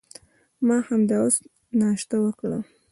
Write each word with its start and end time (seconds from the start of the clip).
ما 0.67 0.77
همدا 0.87 1.17
اوس 1.23 1.35
ناشته 1.79 2.15
وکړه. 2.21 2.59